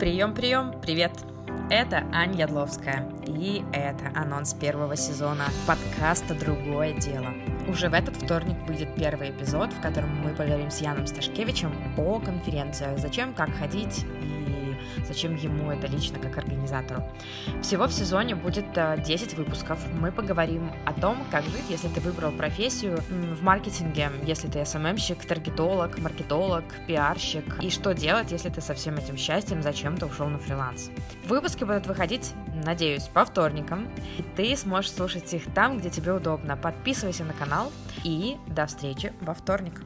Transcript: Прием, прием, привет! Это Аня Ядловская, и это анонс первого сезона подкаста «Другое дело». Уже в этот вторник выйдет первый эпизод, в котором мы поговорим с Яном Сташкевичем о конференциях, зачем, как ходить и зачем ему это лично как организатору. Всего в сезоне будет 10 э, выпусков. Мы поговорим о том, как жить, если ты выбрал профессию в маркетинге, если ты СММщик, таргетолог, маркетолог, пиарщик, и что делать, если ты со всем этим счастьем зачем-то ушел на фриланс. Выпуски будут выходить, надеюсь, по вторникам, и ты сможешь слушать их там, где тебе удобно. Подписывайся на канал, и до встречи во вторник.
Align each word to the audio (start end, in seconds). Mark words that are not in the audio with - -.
Прием, 0.00 0.32
прием, 0.32 0.80
привет! 0.80 1.12
Это 1.68 2.06
Аня 2.10 2.38
Ядловская, 2.38 3.06
и 3.26 3.62
это 3.70 4.10
анонс 4.14 4.54
первого 4.54 4.96
сезона 4.96 5.44
подкаста 5.66 6.34
«Другое 6.34 6.94
дело». 6.94 7.26
Уже 7.68 7.90
в 7.90 7.92
этот 7.92 8.16
вторник 8.16 8.56
выйдет 8.66 8.94
первый 8.96 9.28
эпизод, 9.28 9.70
в 9.74 9.80
котором 9.82 10.08
мы 10.22 10.30
поговорим 10.30 10.70
с 10.70 10.80
Яном 10.80 11.06
Сташкевичем 11.06 11.74
о 11.98 12.18
конференциях, 12.18 12.98
зачем, 12.98 13.34
как 13.34 13.50
ходить 13.54 14.06
и 14.22 14.39
зачем 15.06 15.36
ему 15.36 15.70
это 15.70 15.86
лично 15.86 16.18
как 16.18 16.38
организатору. 16.38 17.02
Всего 17.62 17.86
в 17.86 17.92
сезоне 17.92 18.34
будет 18.34 18.66
10 18.72 19.32
э, 19.32 19.36
выпусков. 19.36 19.78
Мы 19.92 20.12
поговорим 20.12 20.70
о 20.84 20.92
том, 20.92 21.18
как 21.30 21.44
жить, 21.44 21.64
если 21.68 21.88
ты 21.88 22.00
выбрал 22.00 22.32
профессию 22.32 23.02
в 23.08 23.42
маркетинге, 23.42 24.10
если 24.24 24.48
ты 24.48 24.64
СММщик, 24.64 25.24
таргетолог, 25.24 25.98
маркетолог, 25.98 26.64
пиарщик, 26.86 27.62
и 27.62 27.70
что 27.70 27.94
делать, 27.94 28.32
если 28.32 28.48
ты 28.48 28.60
со 28.60 28.74
всем 28.74 28.96
этим 28.96 29.16
счастьем 29.16 29.62
зачем-то 29.62 30.06
ушел 30.06 30.28
на 30.28 30.38
фриланс. 30.38 30.90
Выпуски 31.26 31.64
будут 31.64 31.86
выходить, 31.86 32.32
надеюсь, 32.64 33.04
по 33.04 33.24
вторникам, 33.24 33.88
и 34.18 34.22
ты 34.36 34.56
сможешь 34.56 34.92
слушать 34.92 35.32
их 35.34 35.52
там, 35.54 35.78
где 35.78 35.90
тебе 35.90 36.12
удобно. 36.12 36.56
Подписывайся 36.56 37.24
на 37.24 37.32
канал, 37.32 37.72
и 38.04 38.36
до 38.46 38.66
встречи 38.66 39.12
во 39.20 39.34
вторник. 39.34 39.82